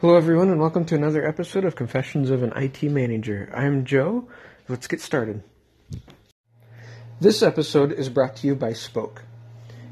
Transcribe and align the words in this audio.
Hello, 0.00 0.16
everyone, 0.16 0.48
and 0.48 0.58
welcome 0.58 0.86
to 0.86 0.94
another 0.94 1.28
episode 1.28 1.62
of 1.62 1.76
Confessions 1.76 2.30
of 2.30 2.42
an 2.42 2.54
IT 2.56 2.84
Manager. 2.84 3.52
I'm 3.54 3.84
Joe. 3.84 4.26
Let's 4.66 4.86
get 4.86 5.02
started. 5.02 5.42
This 7.20 7.42
episode 7.42 7.92
is 7.92 8.08
brought 8.08 8.36
to 8.36 8.46
you 8.46 8.54
by 8.54 8.72
Spoke. 8.72 9.24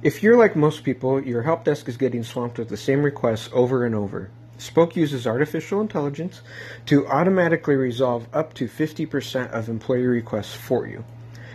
If 0.03 0.23
you're 0.23 0.39
like 0.39 0.57
most 0.57 0.83
people, 0.83 1.23
your 1.23 1.43
help 1.43 1.65
desk 1.65 1.91
is 1.91 1.99
getting 1.99 2.25
swamped 2.25 2.59
with 2.59 2.71
the 2.71 2.77
same 2.79 3.03
requests 3.03 3.51
over 3.53 3.85
and 3.85 3.95
over. 3.95 4.31
Spoke 4.57 4.97
uses 4.97 5.27
artificial 5.27 5.83
intelligence 5.83 6.41
to 6.87 7.07
automatically 7.07 7.77
resolve 7.77 8.29
up 8.33 8.55
to 8.55 8.67
50% 8.67 9.51
of 9.51 9.69
employee 9.69 10.07
requests 10.07 10.55
for 10.55 10.87
you. 10.87 11.05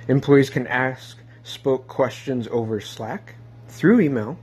Employees 0.07 0.51
can 0.51 0.67
ask 0.67 1.17
Spoke 1.41 1.87
questions 1.87 2.47
over 2.51 2.79
Slack, 2.79 3.33
through 3.67 4.01
email, 4.01 4.37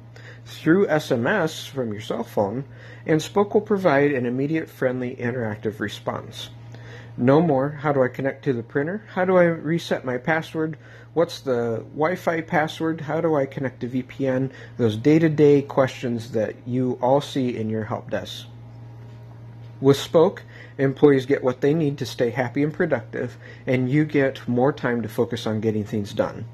through 0.51 0.87
SMS 0.87 1.69
from 1.69 1.93
your 1.93 2.03
cell 2.03 2.25
phone, 2.25 2.65
and 3.07 3.23
Spoke 3.23 3.55
will 3.55 3.61
provide 3.61 4.13
an 4.13 4.27
immediate, 4.27 4.69
friendly, 4.69 5.17
interactive 5.17 5.81
response. 5.81 6.51
No 7.17 7.41
more, 7.41 7.71
how 7.71 7.93
do 7.93 8.03
I 8.03 8.09
connect 8.09 8.45
to 8.45 8.53
the 8.53 8.63
printer? 8.63 9.05
How 9.09 9.25
do 9.25 9.37
I 9.37 9.45
reset 9.45 10.05
my 10.05 10.19
password? 10.19 10.77
What's 11.13 11.41
the 11.41 11.85
Wi 11.95 12.17
Fi 12.17 12.41
password? 12.41 13.03
How 13.03 13.21
do 13.21 13.35
I 13.35 13.47
connect 13.47 13.81
to 13.81 13.89
VPN? 13.89 14.51
Those 14.77 14.97
day 14.97 15.19
to 15.19 15.29
day 15.29 15.63
questions 15.63 16.33
that 16.33 16.57
you 16.67 16.99
all 17.03 17.21
see 17.21 17.57
in 17.57 17.69
your 17.69 17.85
help 17.85 18.11
desk. 18.11 18.47
With 19.81 19.97
Spoke, 19.97 20.43
employees 20.79 21.27
get 21.27 21.43
what 21.43 21.61
they 21.61 21.75
need 21.75 21.99
to 21.99 22.07
stay 22.07 22.31
happy 22.31 22.63
and 22.63 22.73
productive, 22.73 23.37
and 23.67 23.91
you 23.91 24.05
get 24.05 24.47
more 24.47 24.73
time 24.73 25.03
to 25.03 25.09
focus 25.09 25.47
on 25.47 25.61
getting 25.61 25.85
things 25.85 26.13
done. 26.13 26.45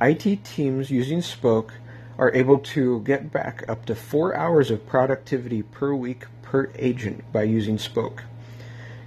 IT 0.00 0.44
teams 0.44 0.90
using 0.90 1.22
Spoke 1.22 1.72
are 2.18 2.32
able 2.32 2.58
to 2.58 3.00
get 3.00 3.32
back 3.32 3.64
up 3.68 3.86
to 3.86 3.94
four 3.94 4.34
hours 4.34 4.70
of 4.70 4.86
productivity 4.86 5.62
per 5.62 5.94
week 5.94 6.24
per 6.42 6.70
agent 6.76 7.24
by 7.32 7.42
using 7.42 7.78
Spoke. 7.78 8.22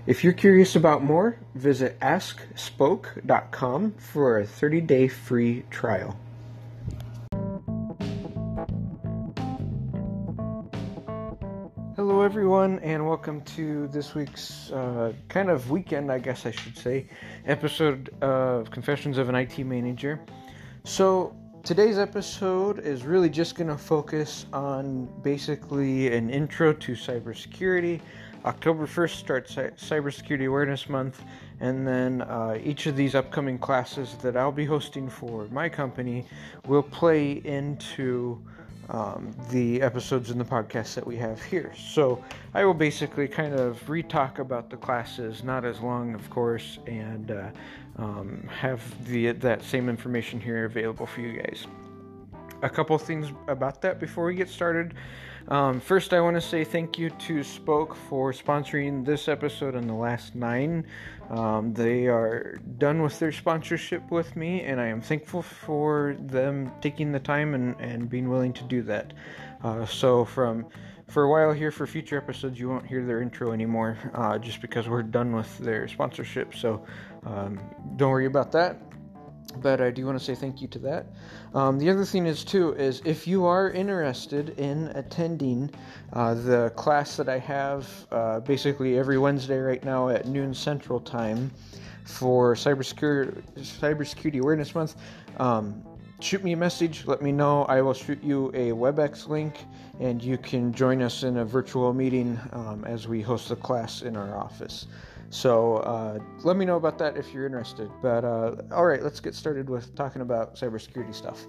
If 0.06 0.24
you're 0.24 0.34
curious 0.34 0.76
about 0.76 1.04
more, 1.04 1.38
visit 1.56 2.00
askspoke.com 2.00 3.92
for 3.94 4.40
a 4.40 4.46
30 4.46 4.82
day 4.82 5.08
free 5.08 5.64
trial. 5.70 6.18
Hello, 11.98 12.22
everyone, 12.22 12.80
and 12.80 13.08
welcome 13.08 13.42
to 13.42 13.88
this 13.88 14.14
week's 14.14 14.72
uh, 14.72 15.14
kind 15.30 15.50
of 15.50 15.72
weekend, 15.72 16.12
I 16.12 16.20
guess 16.20 16.46
I 16.46 16.52
should 16.52 16.78
say, 16.78 17.08
episode 17.46 18.14
of 18.22 18.70
Confessions 18.70 19.18
of 19.18 19.30
an 19.30 19.36
IT 19.36 19.58
Manager. 19.60 20.20
So, 20.84 21.36
Today's 21.68 21.98
episode 21.98 22.80
is 22.80 23.04
really 23.04 23.30
just 23.30 23.56
going 23.56 23.68
to 23.68 23.78
focus 23.78 24.46
on 24.54 25.10
basically 25.22 26.16
an 26.16 26.30
intro 26.30 26.72
to 26.72 26.94
cybersecurity. 26.94 28.00
October 28.46 28.88
1st 28.88 29.10
starts 29.10 29.56
Cybersecurity 29.56 30.48
Awareness 30.48 30.88
Month, 30.88 31.26
and 31.60 31.86
then 31.86 32.22
uh, 32.22 32.58
each 32.64 32.86
of 32.86 32.96
these 32.96 33.16
upcoming 33.16 33.60
classes 33.60 34.16
that 34.22 34.38
I'll 34.38 34.50
be 34.50 34.64
hosting 34.64 35.10
for 35.10 35.46
my 35.52 35.68
company 35.68 36.26
will 36.66 36.84
play 36.84 37.42
into 37.44 38.42
um, 38.90 39.36
the 39.50 39.82
episodes 39.82 40.32
in 40.32 40.38
the 40.38 40.46
podcast 40.46 40.96
that 40.96 41.06
we 41.06 41.18
have 41.18 41.42
here. 41.44 41.74
So 41.76 42.24
I 42.54 42.64
will 42.66 42.74
basically 42.74 43.28
kind 43.28 43.54
of 43.54 43.90
re-talk 43.90 44.40
about 44.40 44.70
the 44.70 44.78
classes, 44.78 45.44
not 45.44 45.66
as 45.66 45.80
long, 45.82 46.16
of 46.16 46.30
course, 46.30 46.80
and 46.88 47.32
uh, 47.32 47.50
um, 47.98 48.48
have 48.50 48.82
the 49.08 49.32
that 49.34 49.64
same 49.64 49.90
information 49.90 50.40
here 50.40 50.66
available 50.66 51.06
for 51.06 51.22
you 51.22 51.42
guys. 51.42 51.68
A 52.62 52.70
couple 52.70 52.98
things 52.98 53.32
about 53.48 53.82
that 53.82 54.00
before 54.00 54.26
we 54.26 54.36
get 54.36 54.50
started. 54.50 54.94
Um, 55.50 55.80
first, 55.80 56.14
I 56.14 56.20
want 56.20 56.36
to 56.36 56.42
say 56.42 56.66
thank 56.66 57.00
you 57.00 57.10
to 57.10 57.42
Spoke 57.42 57.96
for 57.96 58.34
sponsoring 58.34 59.06
this 59.06 59.30
episode 59.30 59.76
and 59.76 59.90
the 59.90 59.94
last 59.94 60.36
nine. 60.36 60.86
Um, 61.30 61.74
they 61.74 62.08
are 62.08 62.60
done 62.78 63.02
with 63.02 63.18
their 63.20 63.32
sponsorship 63.32 64.12
with 64.12 64.36
me, 64.36 64.64
and 64.64 64.82
I 64.82 64.88
am 64.88 65.00
thankful 65.00 65.42
for 65.42 66.18
them 66.20 66.72
taking 66.82 67.14
the 67.14 67.20
time 67.20 67.54
and, 67.54 67.80
and 67.80 68.10
being 68.10 68.28
willing 68.28 68.52
to 68.54 68.64
do 68.66 68.82
that. 68.84 69.14
Uh, 69.64 69.86
so, 69.86 70.26
from 70.26 70.66
for 71.08 71.24
a 71.24 71.30
while 71.30 71.54
here, 71.54 71.72
for 71.72 71.88
future 71.88 72.18
episodes, 72.18 72.60
you 72.60 72.68
won't 72.68 72.86
hear 72.86 73.06
their 73.06 73.22
intro 73.22 73.54
anymore, 73.54 73.98
uh, 74.16 74.38
just 74.38 74.60
because 74.60 74.90
we're 74.90 75.02
done 75.02 75.34
with 75.34 75.58
their 75.60 75.88
sponsorship. 75.88 76.54
So, 76.56 76.86
um, 77.26 77.58
don't 77.96 78.12
worry 78.12 78.26
about 78.26 78.52
that 78.52 78.82
but 79.62 79.82
I 79.82 79.92
do 79.92 80.06
want 80.06 80.18
to 80.18 80.24
say 80.24 80.36
thank 80.36 80.62
you 80.62 80.68
to 80.70 80.80
that. 80.80 81.08
Um, 81.54 81.80
the 81.80 81.90
other 81.90 82.06
thing 82.06 82.26
is 82.26 82.44
too 82.44 82.74
is 82.74 83.02
if 83.06 83.28
you 83.28 83.46
are 83.46 83.72
interested 83.72 84.58
in 84.58 84.88
attending 84.96 85.70
uh, 86.14 86.34
the 86.34 86.72
class 86.76 87.18
that 87.18 87.30
I 87.30 87.40
have 87.40 88.08
uh, 88.12 88.40
basically 88.42 88.98
every 88.98 89.18
Wednesday 89.18 89.60
right 89.60 89.84
now 89.84 90.10
at 90.10 90.28
noon 90.28 90.54
Central 90.54 91.00
Time 91.00 91.52
for 92.04 92.56
cybersecurity 92.56 93.44
cybersecurity 93.58 94.40
awareness 94.40 94.74
month. 94.74 94.96
Um, 95.38 95.84
shoot 96.20 96.44
me 96.44 96.54
a 96.54 96.58
message. 96.58 97.06
Let 97.06 97.22
me 97.22 97.32
know. 97.32 97.64
I 97.64 97.82
will 97.82 97.94
shoot 97.94 98.24
you 98.24 98.50
a 98.50 98.72
WebEx 98.72 99.28
link, 99.28 99.66
and 100.00 100.24
you 100.24 100.38
can 100.38 100.74
join 100.74 101.02
us 101.02 101.24
in 101.24 101.38
a 101.38 101.46
virtual 101.46 101.94
meeting 101.94 102.40
um, 102.54 102.86
as 102.86 103.08
we 103.08 103.22
host 103.22 103.50
the 103.50 103.56
class 103.56 104.02
in 104.02 104.16
our 104.16 104.36
office. 104.38 104.88
So 105.30 105.78
uh, 105.78 106.20
let 106.44 106.58
me 106.58 106.66
know 106.66 106.78
about 106.78 106.98
that 107.00 107.18
if 107.18 107.34
you're 107.34 107.46
interested. 107.46 107.90
But 108.02 108.24
uh, 108.24 108.56
all 108.72 108.86
right, 108.86 109.04
let's 109.04 109.20
get 109.20 109.36
started 109.36 109.70
with 109.70 109.96
talking 109.96 110.22
about 110.22 110.56
cybersecurity 110.56 111.14
stuff. 111.14 111.46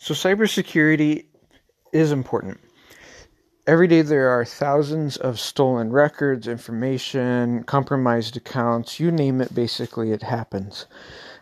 So, 0.00 0.14
cybersecurity 0.14 1.26
is 1.92 2.12
important. 2.12 2.60
Every 3.66 3.88
day 3.88 4.00
there 4.00 4.30
are 4.30 4.44
thousands 4.44 5.16
of 5.16 5.38
stolen 5.38 5.90
records, 5.90 6.46
information, 6.46 7.64
compromised 7.64 8.36
accounts, 8.36 8.98
you 8.98 9.10
name 9.10 9.40
it, 9.40 9.54
basically, 9.54 10.12
it 10.12 10.22
happens. 10.22 10.86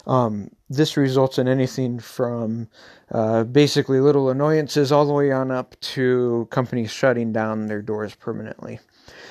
Um, 0.07 0.51
this 0.69 0.97
results 0.97 1.39
in 1.39 1.49
anything 1.49 1.99
from 1.99 2.69
uh, 3.11 3.45
basically 3.45 4.01
little 4.01 4.31
annoyances 4.31 4.93
all 4.93 5.05
the 5.05 5.13
way 5.13 5.33
on 5.33 5.51
up 5.51 5.79
to 5.81 6.47
companies 6.51 6.91
shutting 6.91 7.33
down 7.33 7.67
their 7.67 7.83
doors 7.83 8.15
permanently. 8.15 8.81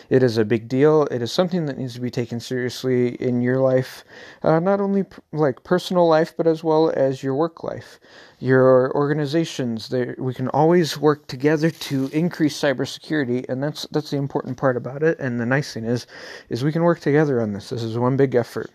It 0.09 0.23
is 0.23 0.37
a 0.37 0.45
big 0.45 0.67
deal. 0.67 1.03
It 1.11 1.21
is 1.21 1.31
something 1.31 1.65
that 1.65 1.77
needs 1.77 1.95
to 1.95 1.99
be 1.99 2.11
taken 2.11 2.39
seriously 2.39 3.15
in 3.15 3.41
your 3.41 3.57
life, 3.57 4.03
uh, 4.43 4.59
not 4.59 4.79
only 4.79 5.03
p- 5.03 5.17
like 5.33 5.63
personal 5.63 6.07
life, 6.07 6.33
but 6.37 6.47
as 6.47 6.63
well 6.63 6.91
as 6.95 7.23
your 7.23 7.33
work 7.35 7.63
life, 7.63 7.99
your 8.39 8.95
organizations. 8.95 9.89
They, 9.89 10.13
we 10.17 10.33
can 10.33 10.47
always 10.49 10.97
work 10.97 11.27
together 11.27 11.71
to 11.71 12.07
increase 12.13 12.59
cybersecurity, 12.59 13.49
and 13.49 13.61
that's 13.61 13.87
that's 13.91 14.11
the 14.11 14.17
important 14.17 14.57
part 14.57 14.77
about 14.77 15.03
it. 15.03 15.19
And 15.19 15.39
the 15.39 15.45
nice 15.45 15.73
thing 15.73 15.85
is, 15.85 16.07
is 16.49 16.63
we 16.63 16.71
can 16.71 16.83
work 16.83 16.99
together 16.99 17.41
on 17.41 17.53
this. 17.53 17.69
This 17.69 17.83
is 17.83 17.97
one 17.97 18.15
big 18.15 18.35
effort. 18.35 18.69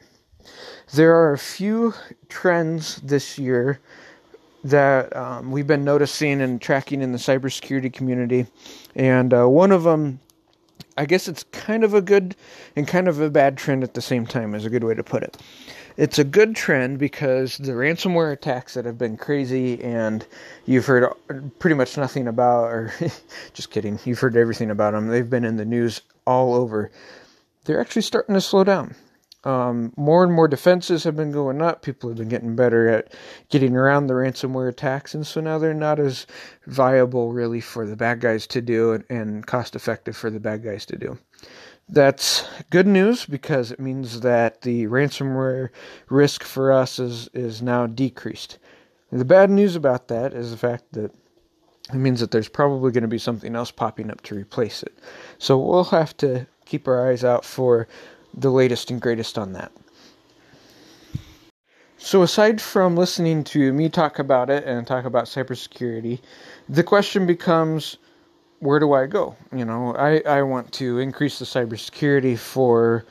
There 0.93 1.15
are 1.15 1.33
a 1.33 1.39
few 1.39 1.95
trends 2.29 2.97
this 2.97 3.39
year 3.39 3.79
that 4.65 5.15
um, 5.15 5.53
we've 5.53 5.67
been 5.67 5.85
noticing 5.85 6.41
and 6.41 6.61
tracking 6.61 7.01
in 7.01 7.13
the 7.13 7.19
cybersecurity 7.19 7.93
community, 7.93 8.47
and 8.97 9.33
uh, 9.33 9.49
one 9.49 9.71
of 9.71 9.85
them, 9.85 10.19
I 10.99 11.07
guess 11.07 11.29
it's 11.29 11.45
kind 11.53 11.85
of 11.85 11.95
a 11.95 12.03
good 12.03 12.35
and 12.75 12.89
kind 12.89 13.07
of 13.07 13.21
a 13.21 13.31
bad 13.31 13.57
trend 13.57 13.85
at 13.85 13.95
the 13.95 14.03
same 14.03 14.27
time, 14.27 14.53
is 14.53 14.65
a 14.65 14.71
good 14.71 14.83
way 14.83 14.95
to 14.95 15.05
put 15.05 15.23
it. 15.23 15.37
It's 15.97 16.19
a 16.19 16.25
good 16.25 16.57
trend 16.57 16.99
because 16.99 17.57
the 17.59 17.73
ransomware 17.73 18.33
attacks 18.33 18.75
that 18.75 18.85
have 18.85 18.99
been 18.99 19.17
crazy 19.17 19.81
and 19.85 20.27
you've 20.67 20.87
heard 20.87 21.09
pretty 21.61 21.77
much 21.77 21.97
nothing 21.97 22.27
about, 22.27 22.65
or 22.65 22.93
just 23.55 23.71
kidding, 23.71 24.01
you've 24.05 24.19
heard 24.19 24.37
everything 24.37 24.73
about 24.73 24.95
them. 24.95 25.07
They've 25.07 25.31
been 25.31 25.45
in 25.45 25.57
the 25.57 25.65
news 25.65 26.01
all 26.27 26.53
over. 26.53 26.91
They're 27.65 27.81
actually 27.81 28.03
starting 28.03 28.35
to 28.35 28.41
slow 28.41 28.65
down 28.65 28.97
um, 29.45 29.93
more 29.97 30.23
and 30.23 30.33
more 30.33 30.49
defenses 30.49 31.05
have 31.05 31.17
been 31.17 31.33
going 31.33 31.63
up. 31.63 31.83
People 31.83 32.11
have 32.11 32.19
been 32.19 32.29
getting 32.29 32.57
better 32.57 32.89
at 32.89 33.15
getting 33.49 33.75
around 33.75 34.07
the 34.07 34.15
ransomware 34.15 34.69
attacks, 34.69 35.15
and 35.15 35.27
so 35.27 35.41
now 35.41 35.59
they're 35.59 35.73
not 35.73 35.99
as 35.99 36.27
viable 36.67 37.33
really 37.33 37.61
for 37.61 37.87
the 37.87 37.97
bad 37.97 38.21
guys 38.21 38.47
to 38.49 38.61
do 38.61 38.93
and, 38.93 39.05
and 39.09 39.47
cost 39.47 39.75
effective 39.75 40.17
for 40.17 40.31
the 40.31 40.41
bad 40.41 40.63
guys 40.63 40.85
to 40.87 40.97
do. 40.97 41.19
That's 41.89 42.47
good 42.71 42.87
news 42.87 43.27
because 43.27 43.73
it 43.73 43.81
means 43.81 44.21
that 44.21 44.61
the 44.63 44.87
ransomware 44.87 45.71
risk 46.09 46.45
for 46.45 46.71
us 46.71 46.99
is, 46.99 47.29
is 47.33 47.63
now 47.63 47.87
decreased. 47.87 48.59
The 49.11 49.25
bad 49.25 49.51
news 49.51 49.75
about 49.75 50.09
that 50.09 50.33
is 50.33 50.53
the 50.53 50.57
fact 50.57 50.93
that 50.93 51.13
it 51.93 51.97
means 51.97 52.21
that 52.21 52.31
there's 52.31 52.49
probably 52.49 52.93
going 52.93 53.03
to 53.03 53.09
be 53.09 53.19
something 53.19 53.57
else 53.57 53.73
popping 53.73 54.11
up 54.11 54.21
to 54.23 54.37
replace 54.37 54.85
it. 54.85 54.97
So 55.39 55.59
we'll 55.59 55.85
have 55.85 56.17
to 56.19 56.47
keep 56.65 56.87
our 56.87 57.11
eyes 57.11 57.25
out 57.25 57.45
for 57.45 57.89
the 58.35 58.51
latest 58.51 58.91
and 58.91 59.01
greatest 59.01 59.39
on 59.39 59.53
that. 59.55 59.73
So, 62.03 62.23
aside 62.23 62.61
from 62.63 62.97
listening 62.97 63.45
to 63.45 63.73
me 63.75 63.91
talk 63.91 64.19
about 64.19 64.49
it 64.49 64.65
and 64.65 64.87
talk 64.87 65.05
about 65.05 65.27
cybersecurity, 65.27 66.21
the 66.69 66.83
question 66.83 67.27
becomes 67.27 67.99
where 68.61 68.79
do 68.79 68.93
I 68.93 69.07
go? 69.07 69.37
You 69.55 69.65
know, 69.65 69.95
I, 69.95 70.21
I 70.21 70.43
want 70.43 70.73
to 70.75 70.99
increase 70.99 71.39
the 71.39 71.45
cybersecurity 71.45 72.39
for 72.39 73.05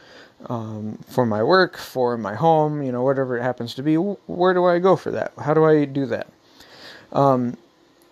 um, 0.45 0.98
for 1.07 1.25
my 1.25 1.44
work, 1.44 1.77
for 1.77 2.18
my 2.18 2.33
home, 2.33 2.81
you 2.81 2.92
know, 2.92 3.04
whatever 3.04 3.38
it 3.38 3.44
happens 3.44 3.75
to 3.75 3.83
be. 3.83 3.95
Where 3.95 4.54
do 4.54 4.66
I 4.66 4.80
go 4.80 4.95
for 4.95 5.12
that? 5.12 5.33
How 5.38 5.54
do 5.54 5.66
I 5.66 5.86
do 5.86 6.06
that? 6.07 6.27
Um, 7.12 7.57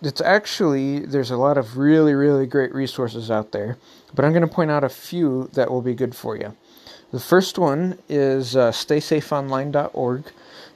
it's 0.02 0.20
actually 0.20 1.00
there's 1.00 1.30
a 1.30 1.36
lot 1.36 1.58
of 1.58 1.76
really 1.76 2.14
really 2.14 2.46
great 2.46 2.72
resources 2.74 3.30
out 3.30 3.52
there, 3.52 3.78
but 4.14 4.24
I'm 4.24 4.32
going 4.32 4.46
to 4.46 4.54
point 4.54 4.70
out 4.70 4.84
a 4.84 4.88
few 4.88 5.48
that 5.54 5.70
will 5.70 5.82
be 5.82 5.94
good 5.94 6.14
for 6.14 6.36
you. 6.36 6.56
The 7.10 7.20
first 7.20 7.58
one 7.58 7.98
is 8.08 8.54
uh, 8.54 8.70
staysafeonline.org. 8.70 10.24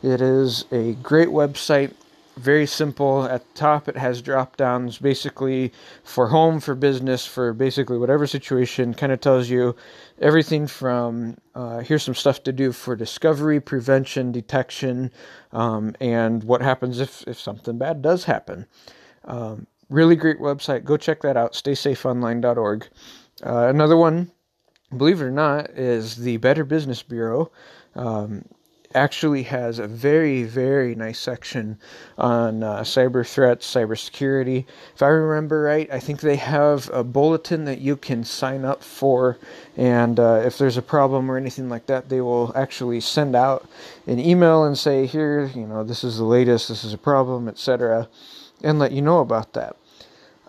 It 0.03 0.21
is 0.21 0.65
a 0.73 0.95
great 0.95 1.29
website 1.29 1.93
very 2.37 2.67
simple. 2.67 3.25
At 3.25 3.43
the 3.47 3.59
top, 3.59 3.89
it 3.89 3.97
has 3.97 4.23
drop 4.23 4.57
downs 4.57 4.99
basically 4.99 5.73
for 6.03 6.29
home, 6.29 6.61
for 6.61 6.75
business, 6.75 7.27
for 7.27 7.53
basically 7.53 7.99
whatever 7.99 8.27
situation. 8.27 8.95
Kind 8.95 9.13
of 9.13 9.21
tells 9.21 9.51
you 9.51 9.77
everything 10.21 10.67
from 10.67 11.37
uh, 11.55 11.81
here's 11.81 12.03
some 12.03 12.15
stuff 12.15 12.43
to 12.45 12.53
do 12.53 12.73
for 12.73 12.97
discovery, 12.97 13.61
prevention, 13.61 14.33
detection, 14.33 15.11
um, 15.53 15.95
and 16.01 16.45
what 16.45 16.63
happens 16.63 17.01
if, 17.01 17.23
if 17.27 17.39
something 17.39 17.79
bad 17.79 18.03
does 18.03 18.25
happen. 18.25 18.67
Um, 19.25 19.67
really 19.91 20.17
great 20.17 20.39
website. 20.39 20.85
Go 20.85 20.97
check 20.97 21.21
that 21.23 21.37
out, 21.37 21.53
staysafeonline.org. 21.53 22.89
Uh, 23.45 23.67
another 23.69 23.97
one, 23.97 24.31
believe 24.97 25.21
it 25.21 25.25
or 25.25 25.31
not, 25.31 25.71
is 25.71 26.17
the 26.17 26.37
Better 26.39 26.65
Business 26.65 27.03
Bureau. 27.03 27.51
Um, 27.95 28.45
actually 28.95 29.45
has 29.45 29.79
a 29.79 29.87
very, 29.87 30.43
very 30.43 30.95
nice 30.95 31.19
section 31.19 31.79
on 32.19 32.63
uh, 32.63 32.81
cyber 32.81 33.27
threats, 33.27 33.75
cybersecurity. 33.75 34.67
If 34.95 35.03
I 35.03 35.07
remember 35.07 35.63
right, 35.63 35.91
I 35.91 35.99
think 35.99 36.21
they 36.21 36.37
have 36.37 36.91
a 36.93 37.03
bulletin 37.03 37.65
that 37.65 37.81
you 37.81 37.97
can 37.97 38.23
sign 38.23 38.67
up 38.67 38.83
for, 38.83 39.39
and 39.79 40.21
uh, 40.21 40.43
if 40.45 40.59
there's 40.59 40.77
a 40.77 40.83
problem 40.83 41.31
or 41.31 41.39
anything 41.39 41.71
like 41.71 41.87
that, 41.87 42.11
they 42.11 42.21
will 42.21 42.53
actually 42.55 43.01
send 43.01 43.35
out 43.35 43.67
an 44.07 44.19
email 44.19 44.65
and 44.65 44.77
say, 44.77 45.07
"Here, 45.07 45.51
you 45.55 45.67
know, 45.67 45.85
this 45.85 46.05
is 46.05 46.19
the 46.19 46.25
latest, 46.25 46.69
this 46.69 46.85
is 46.85 46.93
a 46.93 46.99
problem, 46.99 47.49
etc." 47.49 48.09
and 48.63 48.79
let 48.79 48.93
you 48.93 49.03
know 49.03 49.21
about 49.21 49.53
that. 49.55 49.77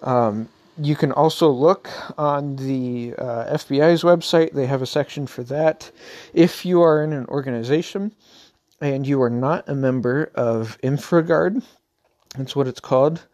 Um, 0.02 0.50
you 0.78 0.96
can 0.96 1.12
also 1.12 1.50
look 1.50 1.90
on 2.18 2.56
the 2.56 3.14
uh, 3.18 3.56
FBI's 3.56 4.04
website. 4.04 4.54
They 4.54 4.66
have 4.66 4.82
a 4.82 4.88
section 4.88 5.28
for 5.28 5.44
that. 5.44 5.92
If 6.34 6.66
you 6.66 6.82
are 6.82 7.04
in 7.04 7.14
an 7.14 7.26
organization 7.28 8.14
and 8.82 9.06
you 9.06 9.22
are 9.22 9.30
not 9.30 9.70
a 9.70 9.76
member 9.76 10.32
of 10.36 10.78
InfraGard, 10.82 11.64
that's 12.38 12.56
what 12.56 12.68
it's 12.68 12.80
called. 12.80 13.26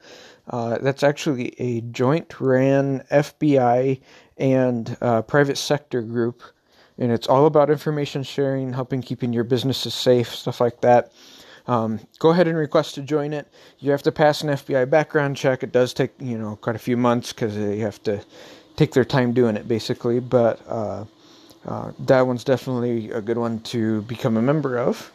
Uh, 0.49 0.79
that's 0.79 1.03
actually 1.03 1.53
a 1.59 1.81
joint 1.81 2.39
ran 2.41 3.03
FBI 3.11 4.01
and 4.37 4.97
uh, 5.01 5.21
private 5.21 5.57
sector 5.57 6.01
group, 6.01 6.41
and 6.97 7.11
it's 7.11 7.27
all 7.27 7.45
about 7.45 7.69
information 7.69 8.23
sharing, 8.23 8.73
helping 8.73 9.01
keeping 9.01 9.31
your 9.31 9.43
businesses 9.43 9.93
safe, 9.93 10.33
stuff 10.33 10.59
like 10.59 10.81
that. 10.81 11.11
Um, 11.69 11.99
go 12.17 12.31
ahead 12.31 12.47
and 12.47 12.57
request 12.57 12.95
to 12.95 13.03
join 13.03 13.31
it. 13.31 13.47
You 13.77 13.91
have 13.91 14.01
to 14.01 14.11
pass 14.11 14.41
an 14.41 14.49
FBI 14.49 14.89
background 14.89 15.37
check. 15.37 15.61
It 15.61 15.71
does 15.71 15.93
take 15.93 16.11
you 16.19 16.35
know 16.35 16.55
quite 16.55 16.75
a 16.75 16.79
few 16.79 16.97
months 16.97 17.31
because 17.31 17.55
you 17.55 17.81
have 17.81 18.01
to 18.03 18.25
take 18.75 18.91
their 18.91 19.05
time 19.05 19.33
doing 19.33 19.55
it 19.55 19.67
basically. 19.67 20.19
But 20.19 20.59
uh, 20.67 21.05
uh, 21.67 21.91
that 21.99 22.21
one's 22.25 22.43
definitely 22.43 23.11
a 23.11 23.21
good 23.21 23.37
one 23.37 23.59
to 23.73 24.01
become 24.03 24.35
a 24.35 24.41
member 24.41 24.79
of. 24.79 25.11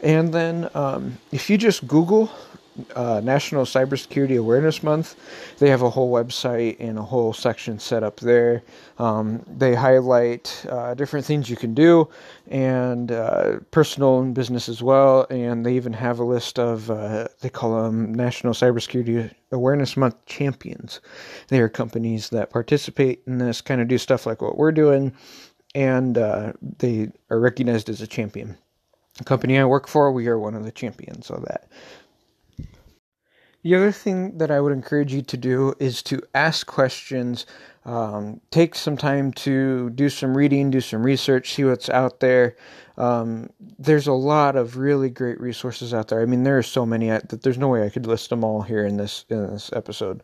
And 0.00 0.32
then 0.32 0.70
um, 0.74 1.18
if 1.32 1.50
you 1.50 1.58
just 1.58 1.88
Google 1.88 2.30
uh, 2.94 3.20
National 3.22 3.64
Cybersecurity 3.64 4.38
Awareness 4.38 4.82
Month, 4.82 5.16
they 5.58 5.70
have 5.70 5.82
a 5.82 5.90
whole 5.90 6.12
website 6.12 6.76
and 6.78 6.98
a 6.98 7.02
whole 7.02 7.32
section 7.32 7.78
set 7.78 8.02
up 8.02 8.20
there. 8.20 8.62
Um, 8.98 9.44
they 9.46 9.74
highlight 9.74 10.64
uh, 10.70 10.94
different 10.94 11.26
things 11.26 11.50
you 11.50 11.56
can 11.56 11.74
do 11.74 12.08
and 12.48 13.12
uh, 13.12 13.58
personal 13.70 14.20
and 14.20 14.34
business 14.34 14.68
as 14.68 14.82
well. 14.82 15.26
And 15.30 15.64
they 15.64 15.74
even 15.74 15.92
have 15.92 16.18
a 16.18 16.24
list 16.24 16.58
of, 16.58 16.90
uh, 16.90 17.28
they 17.40 17.50
call 17.50 17.82
them 17.82 18.14
National 18.14 18.52
Cybersecurity 18.52 19.32
Awareness 19.52 19.96
Month 19.96 20.24
champions. 20.26 21.00
They 21.48 21.60
are 21.60 21.68
companies 21.68 22.30
that 22.30 22.50
participate 22.50 23.22
in 23.26 23.38
this, 23.38 23.60
kind 23.60 23.80
of 23.80 23.88
do 23.88 23.98
stuff 23.98 24.26
like 24.26 24.42
what 24.42 24.58
we're 24.58 24.72
doing, 24.72 25.12
and 25.74 26.18
uh, 26.18 26.52
they 26.78 27.10
are 27.30 27.40
recognized 27.40 27.88
as 27.88 28.00
a 28.00 28.06
champion. 28.06 28.56
The 29.18 29.24
company 29.24 29.58
I 29.58 29.64
work 29.64 29.88
for, 29.88 30.12
we 30.12 30.26
are 30.28 30.38
one 30.38 30.54
of 30.54 30.64
the 30.64 30.72
champions 30.72 31.30
of 31.30 31.42
that. 31.46 31.68
The 33.66 33.74
other 33.74 33.90
thing 33.90 34.38
that 34.38 34.52
I 34.52 34.60
would 34.60 34.72
encourage 34.72 35.12
you 35.12 35.22
to 35.22 35.36
do 35.36 35.74
is 35.80 36.00
to 36.04 36.22
ask 36.36 36.68
questions. 36.68 37.46
Um, 37.84 38.40
take 38.52 38.76
some 38.76 38.96
time 38.96 39.32
to 39.32 39.90
do 39.90 40.08
some 40.08 40.36
reading, 40.36 40.70
do 40.70 40.80
some 40.80 41.02
research, 41.02 41.52
see 41.52 41.64
what's 41.64 41.90
out 41.90 42.20
there. 42.20 42.54
Um, 42.96 43.50
there's 43.76 44.06
a 44.06 44.12
lot 44.12 44.54
of 44.54 44.76
really 44.76 45.10
great 45.10 45.40
resources 45.40 45.92
out 45.92 46.06
there. 46.06 46.20
I 46.20 46.26
mean, 46.26 46.44
there 46.44 46.56
are 46.56 46.62
so 46.62 46.86
many 46.86 47.08
that 47.08 47.42
there's 47.42 47.58
no 47.58 47.66
way 47.66 47.84
I 47.84 47.90
could 47.90 48.06
list 48.06 48.30
them 48.30 48.44
all 48.44 48.62
here 48.62 48.86
in 48.86 48.98
this 48.98 49.24
in 49.30 49.44
this 49.48 49.72
episode. 49.72 50.22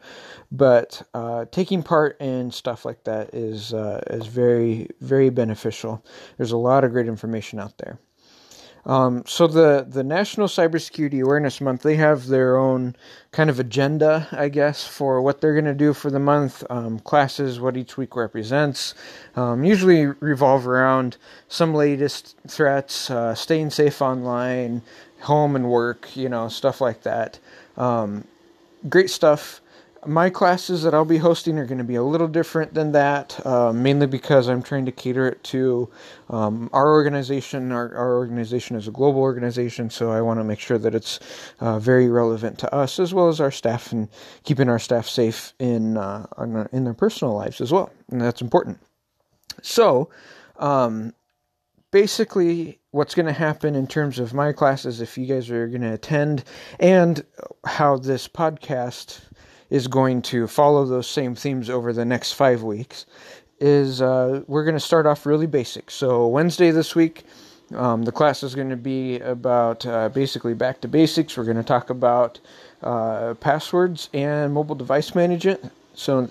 But 0.52 1.02
uh, 1.12 1.46
taking 1.50 1.82
part 1.82 2.20
in 2.20 2.52
stuff 2.52 2.84
like 2.84 3.02
that 3.04 3.34
is 3.34 3.74
uh, 3.74 4.04
is 4.06 4.28
very 4.28 4.86
very 5.00 5.30
beneficial. 5.30 6.06
There's 6.36 6.52
a 6.52 6.56
lot 6.56 6.84
of 6.84 6.92
great 6.92 7.08
information 7.08 7.58
out 7.58 7.76
there. 7.78 7.98
Um, 8.84 9.22
so 9.26 9.46
the 9.46 9.86
the 9.88 10.02
National 10.02 10.48
Cybersecurity 10.48 11.22
Awareness 11.22 11.60
Month, 11.60 11.82
they 11.82 11.96
have 11.96 12.26
their 12.26 12.56
own 12.56 12.96
kind 13.30 13.48
of 13.48 13.60
agenda, 13.60 14.28
I 14.32 14.48
guess, 14.48 14.86
for 14.86 15.22
what 15.22 15.40
they're 15.40 15.54
going 15.54 15.66
to 15.66 15.74
do 15.74 15.94
for 15.94 16.10
the 16.10 16.18
month. 16.18 16.64
Um, 16.68 16.98
classes, 16.98 17.60
what 17.60 17.76
each 17.76 17.96
week 17.96 18.16
represents, 18.16 18.94
um, 19.36 19.64
usually 19.64 20.06
revolve 20.06 20.66
around 20.66 21.16
some 21.48 21.74
latest 21.74 22.36
threats, 22.48 23.08
uh, 23.10 23.34
staying 23.34 23.70
safe 23.70 24.02
online, 24.02 24.82
home 25.20 25.54
and 25.54 25.70
work, 25.70 26.16
you 26.16 26.28
know, 26.28 26.48
stuff 26.48 26.80
like 26.80 27.02
that. 27.02 27.38
Um, 27.76 28.24
great 28.88 29.10
stuff 29.10 29.61
my 30.04 30.30
classes 30.30 30.82
that 30.82 30.94
I'll 30.94 31.04
be 31.04 31.18
hosting 31.18 31.58
are 31.58 31.66
going 31.66 31.78
to 31.78 31.84
be 31.84 31.94
a 31.94 32.02
little 32.02 32.26
different 32.26 32.74
than 32.74 32.92
that, 32.92 33.44
uh, 33.46 33.72
mainly 33.72 34.06
because 34.06 34.48
I'm 34.48 34.62
trying 34.62 34.84
to 34.86 34.92
cater 34.92 35.28
it 35.28 35.42
to 35.44 35.88
um, 36.28 36.68
our 36.72 36.92
organization. 36.92 37.70
Our, 37.70 37.94
our, 37.94 38.16
organization 38.16 38.74
is 38.76 38.88
a 38.88 38.90
global 38.90 39.20
organization, 39.20 39.90
so 39.90 40.10
I 40.10 40.20
want 40.20 40.40
to 40.40 40.44
make 40.44 40.58
sure 40.58 40.78
that 40.78 40.94
it's 40.94 41.20
uh, 41.60 41.78
very 41.78 42.08
relevant 42.08 42.58
to 42.60 42.74
us 42.74 42.98
as 42.98 43.14
well 43.14 43.28
as 43.28 43.40
our 43.40 43.52
staff 43.52 43.92
and 43.92 44.08
keeping 44.42 44.68
our 44.68 44.78
staff 44.78 45.06
safe 45.06 45.52
in 45.60 45.96
uh, 45.96 46.26
in 46.72 46.84
their 46.84 46.94
personal 46.94 47.34
lives 47.34 47.60
as 47.60 47.70
well, 47.70 47.90
and 48.10 48.20
that's 48.20 48.42
important. 48.42 48.80
So, 49.62 50.10
um, 50.58 51.14
basically, 51.92 52.80
what's 52.90 53.14
going 53.14 53.26
to 53.26 53.32
happen 53.32 53.76
in 53.76 53.86
terms 53.86 54.18
of 54.18 54.34
my 54.34 54.52
classes, 54.52 55.00
if 55.00 55.16
you 55.16 55.26
guys 55.26 55.48
are 55.50 55.68
going 55.68 55.82
to 55.82 55.92
attend, 55.92 56.42
and 56.80 57.24
how 57.64 57.98
this 57.98 58.26
podcast 58.26 59.20
is 59.72 59.88
going 59.88 60.20
to 60.20 60.46
follow 60.46 60.84
those 60.84 61.06
same 61.06 61.34
themes 61.34 61.70
over 61.70 61.94
the 61.94 62.04
next 62.04 62.32
five 62.32 62.62
weeks 62.62 63.06
is 63.58 64.02
uh, 64.02 64.42
we're 64.46 64.64
going 64.64 64.76
to 64.76 64.80
start 64.80 65.06
off 65.06 65.24
really 65.24 65.46
basic. 65.46 65.90
So, 65.90 66.26
Wednesday 66.26 66.70
this 66.70 66.94
week, 66.94 67.22
um, 67.74 68.02
the 68.02 68.12
class 68.12 68.42
is 68.42 68.54
going 68.54 68.68
to 68.68 68.76
be 68.76 69.18
about 69.20 69.86
uh, 69.86 70.10
basically 70.10 70.52
back 70.52 70.82
to 70.82 70.88
basics. 70.88 71.38
We're 71.38 71.44
going 71.44 71.56
to 71.56 71.62
talk 71.62 71.88
about 71.88 72.38
uh, 72.82 73.32
passwords 73.40 74.10
and 74.12 74.52
mobile 74.52 74.74
device 74.74 75.14
management. 75.14 75.72
So, 75.94 76.28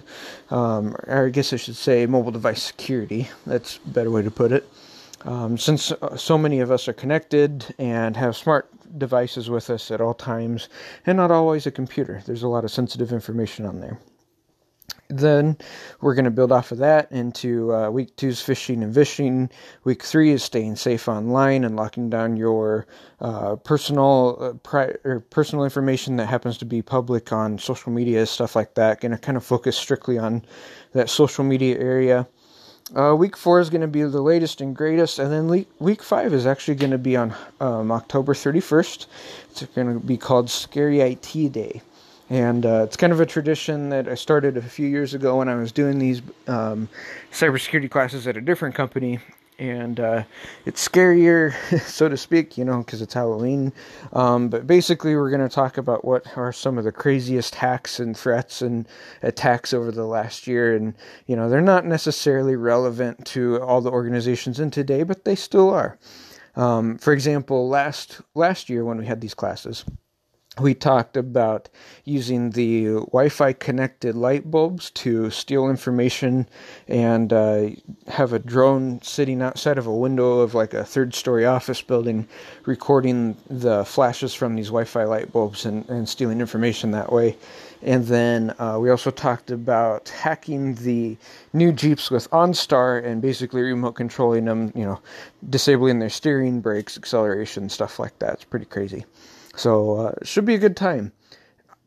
um, 0.51 0.95
I 1.07 1.29
guess 1.29 1.51
I 1.51 1.55
should 1.55 1.75
say 1.75 2.05
mobile 2.05 2.31
device 2.31 2.61
security. 2.61 3.27
That's 3.47 3.79
a 3.83 3.89
better 3.89 4.11
way 4.11 4.21
to 4.21 4.31
put 4.31 4.51
it. 4.51 4.69
Um, 5.25 5.57
since 5.57 5.91
uh, 5.91 6.15
so 6.15 6.37
many 6.37 6.59
of 6.59 6.69
us 6.69 6.87
are 6.87 6.93
connected 6.93 7.73
and 7.79 8.15
have 8.17 8.37
smart 8.37 8.70
devices 8.97 9.49
with 9.49 9.69
us 9.69 9.91
at 9.91 10.01
all 10.01 10.13
times, 10.13 10.69
and 11.05 11.17
not 11.17 11.31
always 11.31 11.65
a 11.65 11.71
computer. 11.71 12.21
There's 12.25 12.43
a 12.43 12.47
lot 12.47 12.63
of 12.63 12.71
sensitive 12.71 13.11
information 13.11 13.65
on 13.65 13.79
there. 13.79 13.99
Then 15.09 15.57
we're 15.99 16.15
going 16.15 16.25
to 16.25 16.31
build 16.31 16.51
off 16.51 16.71
of 16.71 16.77
that 16.77 17.11
into 17.11 17.73
uh, 17.73 17.89
week 17.89 18.15
two's 18.15 18.41
phishing 18.41 18.81
and 18.81 18.93
vishing. 18.93 19.49
Week 19.83 20.03
three 20.03 20.31
is 20.31 20.43
staying 20.43 20.77
safe 20.77 21.09
online 21.09 21.65
and 21.65 21.75
locking 21.75 22.09
down 22.09 22.37
your 22.37 22.87
uh, 23.19 23.57
personal 23.57 24.37
uh, 24.39 24.53
pri- 24.53 24.95
personal 25.29 25.65
information 25.65 26.15
that 26.15 26.27
happens 26.27 26.57
to 26.59 26.65
be 26.65 26.81
public 26.81 27.33
on 27.33 27.57
social 27.59 27.91
media, 27.91 28.25
stuff 28.25 28.55
like 28.55 28.75
that. 28.75 29.01
Going 29.01 29.11
to 29.11 29.17
kind 29.17 29.37
of 29.37 29.43
focus 29.43 29.75
strictly 29.77 30.17
on 30.17 30.45
that 30.93 31.09
social 31.09 31.43
media 31.43 31.77
area. 31.77 32.27
Uh, 32.95 33.15
week 33.15 33.37
four 33.37 33.59
is 33.59 33.69
going 33.69 33.81
to 33.81 33.87
be 33.87 34.03
the 34.03 34.21
latest 34.21 34.59
and 34.59 34.75
greatest, 34.75 35.19
and 35.19 35.31
then 35.31 35.47
le- 35.47 35.65
week 35.79 36.03
five 36.03 36.33
is 36.33 36.45
actually 36.45 36.75
going 36.75 36.91
to 36.91 36.97
be 36.97 37.15
on 37.15 37.33
um, 37.61 37.91
October 37.91 38.33
31st. 38.33 39.05
It's 39.51 39.63
going 39.67 39.93
to 39.93 39.99
be 39.99 40.17
called 40.17 40.49
Scary 40.49 40.99
IT 40.99 41.51
Day. 41.53 41.81
And 42.29 42.65
uh, 42.65 42.83
it's 42.83 42.95
kind 42.95 43.11
of 43.11 43.19
a 43.19 43.25
tradition 43.25 43.89
that 43.89 44.07
I 44.07 44.15
started 44.15 44.55
a 44.55 44.61
few 44.61 44.87
years 44.87 45.13
ago 45.13 45.37
when 45.37 45.49
I 45.49 45.55
was 45.55 45.71
doing 45.71 45.99
these 45.99 46.21
um, 46.47 46.87
cybersecurity 47.31 47.89
classes 47.89 48.25
at 48.27 48.37
a 48.37 48.41
different 48.41 48.73
company 48.75 49.19
and 49.61 49.99
uh, 49.99 50.23
it's 50.65 50.85
scarier, 50.85 51.53
so 51.85 52.09
to 52.09 52.17
speak, 52.17 52.57
you 52.57 52.65
know, 52.65 52.79
because 52.79 52.99
it's 53.01 53.13
Halloween. 53.13 53.71
Um, 54.11 54.49
but 54.49 54.65
basically, 54.65 55.15
we're 55.15 55.29
going 55.29 55.47
to 55.47 55.53
talk 55.53 55.77
about 55.77 56.03
what 56.03 56.25
are 56.35 56.51
some 56.51 56.79
of 56.79 56.83
the 56.83 56.91
craziest 56.91 57.53
hacks 57.53 57.99
and 57.99 58.17
threats 58.17 58.63
and 58.63 58.87
attacks 59.21 59.71
over 59.71 59.91
the 59.91 60.05
last 60.05 60.47
year. 60.47 60.75
And, 60.75 60.95
you 61.27 61.35
know, 61.35 61.47
they're 61.47 61.61
not 61.61 61.85
necessarily 61.85 62.55
relevant 62.55 63.23
to 63.27 63.61
all 63.61 63.81
the 63.81 63.91
organizations 63.91 64.59
in 64.59 64.71
today, 64.71 65.03
but 65.03 65.25
they 65.25 65.35
still 65.35 65.69
are. 65.69 65.99
Um, 66.55 66.97
for 66.97 67.13
example, 67.13 67.69
last 67.69 68.19
last 68.33 68.67
year 68.67 68.83
when 68.83 68.97
we 68.97 69.05
had 69.05 69.21
these 69.21 69.35
classes, 69.35 69.85
we 70.59 70.73
talked 70.73 71.15
about 71.15 71.69
using 72.03 72.51
the 72.51 72.85
Wi-Fi 72.85 73.53
connected 73.53 74.15
light 74.15 74.51
bulbs 74.51 74.89
to 74.91 75.29
steal 75.29 75.69
information 75.69 76.45
and 76.89 77.31
uh, 77.31 77.69
have 78.07 78.33
a 78.33 78.39
drone 78.39 79.01
sitting 79.01 79.41
outside 79.41 79.77
of 79.77 79.87
a 79.87 79.95
window 79.95 80.39
of 80.39 80.53
like 80.53 80.73
a 80.73 80.83
third-story 80.83 81.45
office 81.45 81.81
building, 81.81 82.27
recording 82.65 83.37
the 83.49 83.85
flashes 83.85 84.33
from 84.33 84.55
these 84.55 84.67
Wi-Fi 84.67 85.05
light 85.05 85.31
bulbs 85.31 85.65
and, 85.65 85.87
and 85.89 86.09
stealing 86.09 86.41
information 86.41 86.91
that 86.91 87.13
way. 87.13 87.37
And 87.81 88.05
then 88.05 88.53
uh, 88.59 88.77
we 88.77 88.89
also 88.89 89.09
talked 89.09 89.51
about 89.51 90.09
hacking 90.09 90.75
the 90.75 91.17
new 91.53 91.71
Jeeps 91.71 92.11
with 92.11 92.29
OnStar 92.31 93.03
and 93.03 93.21
basically 93.21 93.61
remote 93.61 93.93
controlling 93.93 94.45
them, 94.45 94.73
you 94.75 94.83
know, 94.83 94.99
disabling 95.49 95.99
their 95.99 96.09
steering, 96.09 96.59
brakes, 96.59 96.97
acceleration, 96.97 97.69
stuff 97.69 97.99
like 97.99 98.19
that. 98.19 98.33
It's 98.33 98.43
pretty 98.43 98.65
crazy. 98.65 99.05
So, 99.55 99.95
uh, 99.97 100.11
should 100.23 100.45
be 100.45 100.55
a 100.55 100.59
good 100.59 100.77
time. 100.77 101.11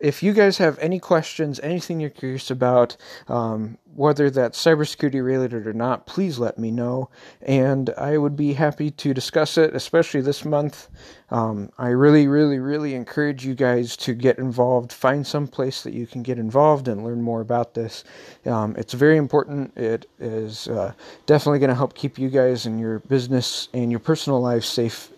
If 0.00 0.22
you 0.22 0.34
guys 0.34 0.58
have 0.58 0.78
any 0.80 0.98
questions, 0.98 1.60
anything 1.60 1.98
you're 1.98 2.10
curious 2.10 2.50
about, 2.50 2.96
um, 3.26 3.78
whether 3.94 4.28
that's 4.28 4.62
cybersecurity 4.62 5.24
related 5.24 5.66
or 5.66 5.72
not, 5.72 6.06
please 6.06 6.38
let 6.38 6.58
me 6.58 6.70
know. 6.70 7.08
And 7.40 7.90
I 7.96 8.18
would 8.18 8.36
be 8.36 8.52
happy 8.52 8.90
to 8.90 9.14
discuss 9.14 9.56
it, 9.56 9.74
especially 9.74 10.20
this 10.20 10.44
month. 10.44 10.88
Um, 11.30 11.70
I 11.78 11.88
really, 11.88 12.26
really, 12.26 12.58
really 12.58 12.94
encourage 12.94 13.46
you 13.46 13.54
guys 13.54 13.96
to 13.98 14.14
get 14.14 14.38
involved. 14.38 14.92
Find 14.92 15.26
some 15.26 15.46
place 15.46 15.82
that 15.82 15.94
you 15.94 16.06
can 16.06 16.22
get 16.22 16.38
involved 16.38 16.88
and 16.88 17.04
learn 17.04 17.22
more 17.22 17.40
about 17.40 17.74
this. 17.74 18.04
Um, 18.44 18.74
it's 18.76 18.94
very 18.94 19.16
important. 19.16 19.76
It 19.76 20.06
is 20.18 20.68
uh, 20.68 20.92
definitely 21.24 21.60
going 21.60 21.70
to 21.70 21.76
help 21.76 21.94
keep 21.94 22.18
you 22.18 22.28
guys 22.28 22.66
and 22.66 22.80
your 22.80 22.98
business 22.98 23.68
and 23.72 23.90
your 23.90 24.00
personal 24.00 24.40
life 24.40 24.64
safe 24.64 25.10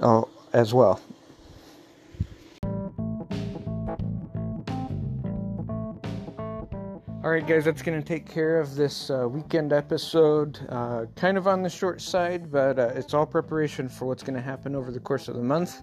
uh, 0.00 0.22
as 0.52 0.72
well. 0.72 1.00
All 7.30 7.36
right, 7.36 7.46
guys, 7.46 7.64
that's 7.64 7.80
going 7.80 7.96
to 7.96 8.04
take 8.04 8.28
care 8.28 8.58
of 8.58 8.74
this 8.74 9.08
uh, 9.08 9.28
weekend 9.28 9.72
episode. 9.72 10.58
Uh, 10.68 11.06
kind 11.14 11.38
of 11.38 11.46
on 11.46 11.62
the 11.62 11.70
short 11.70 12.00
side, 12.00 12.50
but 12.50 12.76
uh, 12.76 12.90
it's 12.96 13.14
all 13.14 13.24
preparation 13.24 13.88
for 13.88 14.06
what's 14.06 14.24
going 14.24 14.34
to 14.34 14.42
happen 14.42 14.74
over 14.74 14.90
the 14.90 14.98
course 14.98 15.28
of 15.28 15.36
the 15.36 15.42
month. 15.42 15.82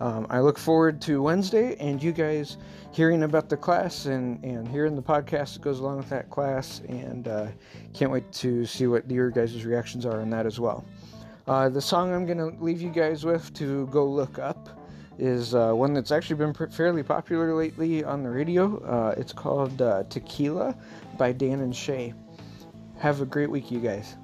Um, 0.00 0.26
I 0.28 0.40
look 0.40 0.58
forward 0.58 1.00
to 1.00 1.22
Wednesday 1.22 1.76
and 1.80 2.02
you 2.02 2.12
guys 2.12 2.58
hearing 2.90 3.22
about 3.22 3.48
the 3.48 3.56
class 3.56 4.04
and, 4.04 4.44
and 4.44 4.68
hearing 4.68 4.94
the 4.94 5.00
podcast 5.02 5.54
that 5.54 5.62
goes 5.62 5.80
along 5.80 5.96
with 5.96 6.10
that 6.10 6.28
class. 6.28 6.82
And 6.90 7.26
uh, 7.26 7.46
can't 7.94 8.10
wait 8.10 8.30
to 8.30 8.66
see 8.66 8.86
what 8.86 9.10
your 9.10 9.30
guys' 9.30 9.64
reactions 9.64 10.04
are 10.04 10.20
on 10.20 10.28
that 10.28 10.44
as 10.44 10.60
well. 10.60 10.84
Uh, 11.46 11.70
the 11.70 11.80
song 11.80 12.12
I'm 12.12 12.26
going 12.26 12.36
to 12.36 12.62
leave 12.62 12.82
you 12.82 12.90
guys 12.90 13.24
with 13.24 13.54
to 13.54 13.86
go 13.86 14.06
look 14.06 14.38
up 14.38 14.61
is 15.22 15.54
uh, 15.54 15.72
one 15.72 15.94
that's 15.94 16.10
actually 16.10 16.34
been 16.34 16.52
pr- 16.52 16.66
fairly 16.66 17.04
popular 17.04 17.54
lately 17.54 18.02
on 18.02 18.24
the 18.24 18.28
radio. 18.28 18.78
Uh, 18.84 19.14
it's 19.16 19.32
called 19.32 19.80
uh, 19.80 20.02
Tequila 20.10 20.76
by 21.16 21.30
Dan 21.30 21.60
and 21.60 21.74
Shay. 21.74 22.12
Have 22.98 23.20
a 23.20 23.26
great 23.26 23.48
week, 23.48 23.70
you 23.70 23.78
guys. 23.78 24.16